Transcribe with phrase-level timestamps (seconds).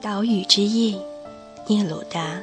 [0.00, 0.96] 岛屿之夜，
[1.66, 2.40] 聂鲁达。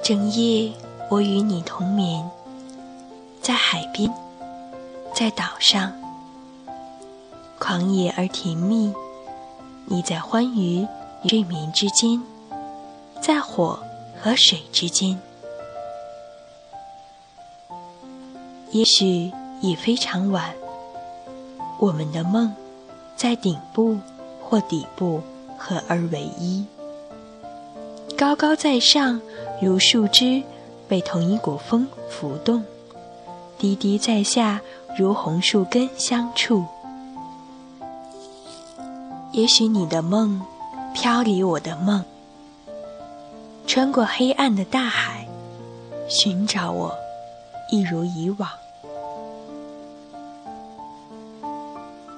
[0.00, 0.72] 整夜，
[1.10, 2.30] 我与你同眠，
[3.42, 4.08] 在海边，
[5.12, 5.92] 在岛上，
[7.58, 8.92] 狂野而甜蜜。
[9.86, 10.86] 你在欢愉
[11.24, 12.22] 与睡眠之间，
[13.20, 13.76] 在火
[14.22, 15.20] 和水之间。
[18.70, 20.54] 也许已非常晚，
[21.80, 22.54] 我们的梦
[23.16, 23.98] 在顶部
[24.50, 25.22] 或底部
[25.56, 26.66] 合而为一，
[28.18, 29.20] 高高在上，
[29.62, 30.42] 如树枝
[30.88, 32.60] 被同一股风拂动；
[33.56, 34.60] 低低在下，
[34.98, 36.64] 如红树根相触。
[39.30, 40.42] 也许你的梦
[40.92, 42.04] 飘离我的梦，
[43.68, 45.28] 穿过黑暗的大海，
[46.08, 46.92] 寻找我，
[47.70, 48.50] 一如以往。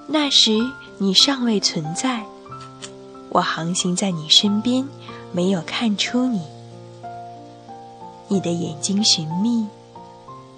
[0.08, 0.58] 那时
[1.02, 2.24] 你尚未存在，
[3.30, 4.86] 我航行在你身边，
[5.32, 6.40] 没有看出你。
[8.28, 9.66] 你的眼睛寻觅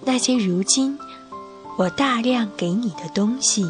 [0.03, 0.99] 那些如今
[1.79, 3.65] 我大量给你的东西：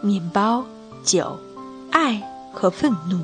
[0.00, 0.64] 面包、
[1.02, 1.36] 酒、
[1.90, 3.18] 爱和愤怒，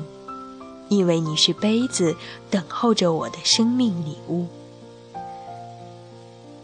[0.89, 2.13] 因为你是杯子，
[2.51, 4.47] 等候着我的生命礼物。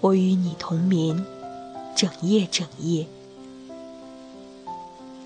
[0.02, 1.26] 我与你同眠，
[1.96, 3.08] 整夜整夜。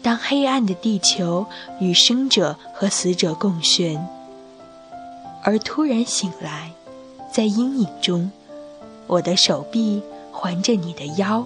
[0.09, 1.45] 当黑暗的地球
[1.79, 4.03] 与生者和死者共悬，
[5.43, 6.71] 而突然醒来，
[7.31, 8.31] 在阴影中，
[9.05, 11.45] 我的手臂环着你的腰。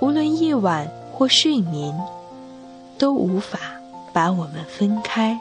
[0.00, 2.00] 无论夜晚或睡眠，
[2.96, 3.58] 都无法
[4.12, 5.36] 把我们分开。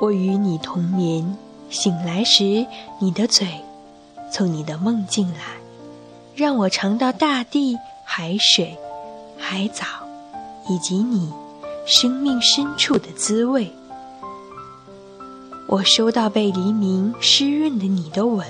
[0.00, 1.36] 我与你同眠，
[1.70, 2.66] 醒来时，
[2.98, 3.46] 你的嘴
[4.32, 5.60] 从你的梦进来，
[6.34, 7.78] 让我尝到大地。
[8.08, 8.78] 海水、
[9.36, 9.84] 海藻，
[10.70, 11.30] 以及你
[11.84, 13.70] 生命深处的滋味。
[15.66, 18.46] 我收到被黎明湿润的你的吻，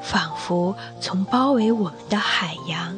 [0.00, 2.96] 仿佛从包围我们的海洋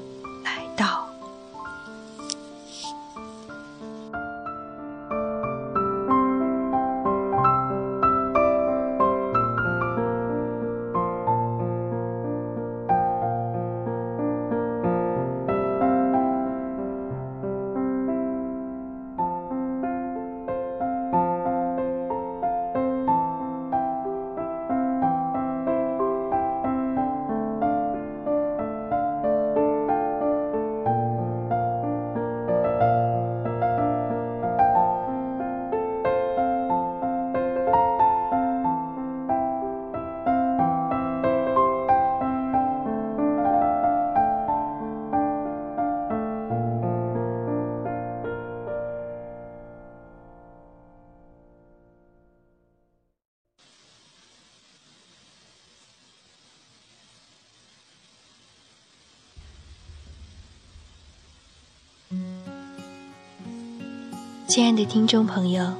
[64.52, 65.72] 亲爱的听众朋友，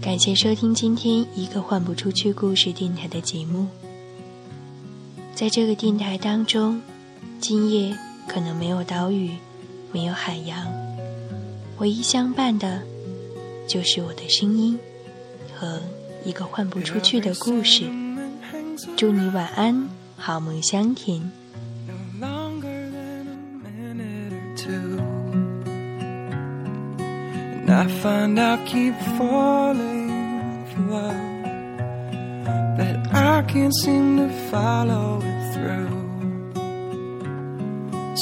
[0.00, 3.66] 感谢收听今天一个换不出去故事电台的节目。
[5.34, 6.80] 在这个电台当中，
[7.38, 7.94] 今夜
[8.26, 9.32] 可能没有岛屿，
[9.92, 10.66] 没有海洋，
[11.76, 12.80] 唯一相伴的，
[13.68, 14.78] 就是我的声音
[15.54, 15.78] 和
[16.24, 17.84] 一个换不出去的故事。
[18.96, 21.30] 祝你晚安，好梦香甜。
[27.68, 31.36] I find I keep falling for love
[32.78, 36.06] that I can't seem to follow it through.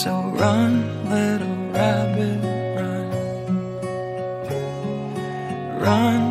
[0.02, 0.72] So run,
[1.10, 2.40] little rabbit,
[2.78, 3.08] run.
[5.78, 6.23] Run,